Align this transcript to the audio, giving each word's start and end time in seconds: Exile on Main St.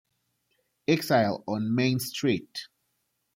Exile 0.87 1.43
on 1.47 1.75
Main 1.75 1.99
St. 1.99 2.69